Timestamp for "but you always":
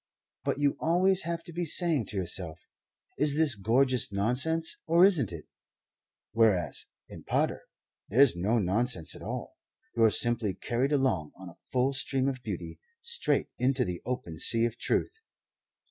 0.43-1.21